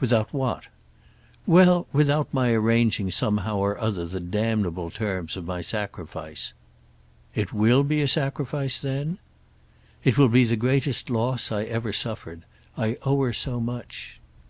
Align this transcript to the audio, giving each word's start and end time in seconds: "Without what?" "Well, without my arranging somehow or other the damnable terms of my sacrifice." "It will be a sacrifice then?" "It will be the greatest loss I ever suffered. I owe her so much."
"Without 0.00 0.32
what?" 0.32 0.68
"Well, 1.46 1.86
without 1.92 2.32
my 2.32 2.52
arranging 2.52 3.10
somehow 3.10 3.58
or 3.58 3.78
other 3.78 4.06
the 4.06 4.18
damnable 4.18 4.90
terms 4.90 5.36
of 5.36 5.44
my 5.44 5.60
sacrifice." 5.60 6.54
"It 7.34 7.52
will 7.52 7.82
be 7.82 8.00
a 8.00 8.08
sacrifice 8.08 8.78
then?" 8.78 9.18
"It 10.02 10.16
will 10.16 10.30
be 10.30 10.44
the 10.44 10.56
greatest 10.56 11.10
loss 11.10 11.52
I 11.52 11.64
ever 11.64 11.92
suffered. 11.92 12.44
I 12.78 12.96
owe 13.02 13.20
her 13.24 13.34
so 13.34 13.60
much." 13.60 14.20